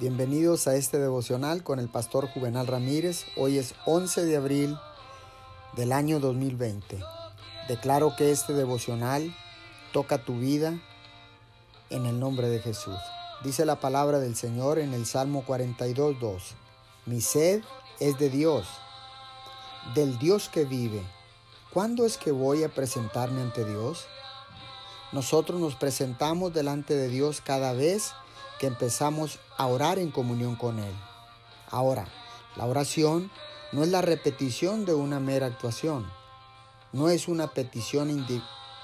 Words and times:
Bienvenidos 0.00 0.66
a 0.66 0.76
este 0.76 0.98
devocional 0.98 1.62
con 1.62 1.78
el 1.78 1.90
pastor 1.90 2.26
Juvenal 2.26 2.66
Ramírez. 2.66 3.26
Hoy 3.36 3.58
es 3.58 3.74
11 3.84 4.24
de 4.24 4.38
abril 4.38 4.78
del 5.76 5.92
año 5.92 6.20
2020. 6.20 7.04
Declaro 7.68 8.16
que 8.16 8.30
este 8.30 8.54
devocional 8.54 9.36
toca 9.92 10.24
tu 10.24 10.38
vida 10.38 10.80
en 11.90 12.06
el 12.06 12.18
nombre 12.18 12.48
de 12.48 12.60
Jesús. 12.60 12.96
Dice 13.44 13.66
la 13.66 13.78
palabra 13.78 14.20
del 14.20 14.36
Señor 14.36 14.78
en 14.78 14.94
el 14.94 15.04
Salmo 15.04 15.44
42.2. 15.46 16.40
Mi 17.04 17.20
sed 17.20 17.62
es 17.98 18.18
de 18.18 18.30
Dios, 18.30 18.66
del 19.94 20.18
Dios 20.18 20.48
que 20.48 20.64
vive. 20.64 21.02
¿Cuándo 21.74 22.06
es 22.06 22.16
que 22.16 22.32
voy 22.32 22.64
a 22.64 22.70
presentarme 22.70 23.42
ante 23.42 23.66
Dios? 23.66 24.06
Nosotros 25.12 25.60
nos 25.60 25.74
presentamos 25.74 26.54
delante 26.54 26.96
de 26.96 27.08
Dios 27.08 27.42
cada 27.42 27.74
vez 27.74 28.14
que 28.14 28.29
empezamos 28.66 29.38
a 29.56 29.66
orar 29.66 29.98
en 29.98 30.10
comunión 30.10 30.56
con 30.56 30.78
Él. 30.78 30.94
Ahora, 31.70 32.06
la 32.56 32.66
oración 32.66 33.30
no 33.72 33.82
es 33.82 33.88
la 33.88 34.02
repetición 34.02 34.84
de 34.84 34.94
una 34.94 35.20
mera 35.20 35.46
actuación, 35.46 36.10
no 36.92 37.08
es 37.08 37.28
una 37.28 37.48
petición 37.48 38.26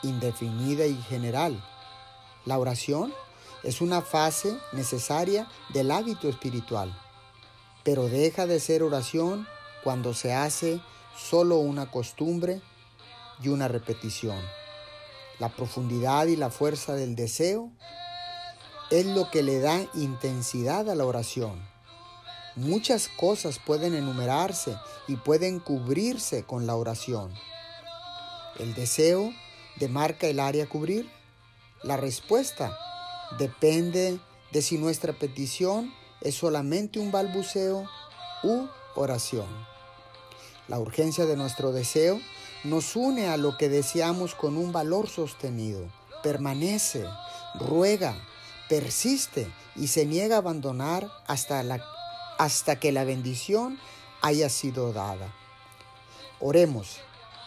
indefinida 0.02 0.86
y 0.86 0.96
general. 1.02 1.62
La 2.44 2.58
oración 2.58 3.12
es 3.64 3.80
una 3.80 4.02
fase 4.02 4.56
necesaria 4.72 5.48
del 5.70 5.90
hábito 5.90 6.28
espiritual, 6.28 6.96
pero 7.82 8.08
deja 8.08 8.46
de 8.46 8.60
ser 8.60 8.84
oración 8.84 9.48
cuando 9.82 10.14
se 10.14 10.32
hace 10.32 10.80
solo 11.16 11.56
una 11.58 11.90
costumbre 11.90 12.60
y 13.42 13.48
una 13.48 13.66
repetición. 13.66 14.38
La 15.38 15.48
profundidad 15.48 16.26
y 16.26 16.36
la 16.36 16.50
fuerza 16.50 16.94
del 16.94 17.16
deseo 17.16 17.72
es 18.90 19.06
lo 19.06 19.30
que 19.30 19.42
le 19.42 19.60
da 19.60 19.84
intensidad 19.94 20.88
a 20.88 20.94
la 20.94 21.04
oración. 21.04 21.60
Muchas 22.54 23.08
cosas 23.08 23.58
pueden 23.58 23.94
enumerarse 23.94 24.76
y 25.08 25.16
pueden 25.16 25.60
cubrirse 25.60 26.44
con 26.44 26.66
la 26.66 26.76
oración. 26.76 27.32
El 28.58 28.74
deseo 28.74 29.32
demarca 29.76 30.26
el 30.26 30.40
área 30.40 30.64
a 30.64 30.68
cubrir. 30.68 31.10
La 31.82 31.96
respuesta 31.96 32.76
depende 33.38 34.18
de 34.52 34.62
si 34.62 34.78
nuestra 34.78 35.12
petición 35.12 35.92
es 36.22 36.36
solamente 36.36 36.98
un 36.98 37.12
balbuceo 37.12 37.86
u 38.42 38.68
oración. 38.94 39.46
La 40.68 40.78
urgencia 40.78 41.26
de 41.26 41.36
nuestro 41.36 41.72
deseo 41.72 42.20
nos 42.64 42.96
une 42.96 43.28
a 43.28 43.36
lo 43.36 43.58
que 43.58 43.68
deseamos 43.68 44.34
con 44.34 44.56
un 44.56 44.72
valor 44.72 45.08
sostenido. 45.08 45.86
Permanece, 46.22 47.04
ruega, 47.60 48.16
persiste 48.68 49.50
y 49.74 49.88
se 49.88 50.06
niega 50.06 50.36
a 50.36 50.38
abandonar 50.38 51.10
hasta, 51.26 51.62
la, 51.62 51.84
hasta 52.38 52.78
que 52.78 52.92
la 52.92 53.04
bendición 53.04 53.78
haya 54.22 54.48
sido 54.48 54.92
dada. 54.92 55.32
Oremos, 56.40 56.98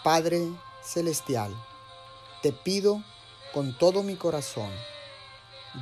Padre 0.03 0.47
Celestial, 0.83 1.55
te 2.41 2.53
pido 2.53 3.03
con 3.53 3.77
todo 3.77 4.03
mi 4.03 4.15
corazón, 4.15 4.71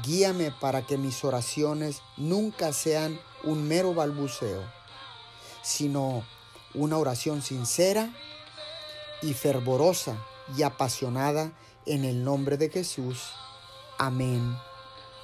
guíame 0.03 0.51
para 0.51 0.85
que 0.85 0.97
mis 0.97 1.23
oraciones 1.23 2.01
nunca 2.17 2.73
sean 2.73 3.19
un 3.43 3.67
mero 3.67 3.93
balbuceo, 3.93 4.63
sino 5.61 6.23
una 6.73 6.97
oración 6.97 7.41
sincera 7.41 8.13
y 9.21 9.33
fervorosa 9.33 10.17
y 10.57 10.63
apasionada 10.63 11.51
en 11.85 12.05
el 12.05 12.23
nombre 12.23 12.57
de 12.57 12.69
Jesús. 12.69 13.31
Amén 13.97 14.57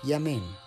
y 0.03 0.13
amén. 0.13 0.62